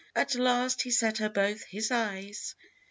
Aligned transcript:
At 0.15 0.33
last 0.33 0.81
he 0.81 0.89
set 0.89 1.19
her 1.19 1.29
both 1.29 1.61
his 1.65 1.91
eyes. 1.91 2.55